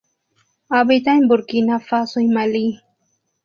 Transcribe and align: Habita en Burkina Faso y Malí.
Habita 0.69 1.13
en 1.13 1.27
Burkina 1.27 1.79
Faso 1.79 2.19
y 2.21 2.27
Malí. 2.27 2.81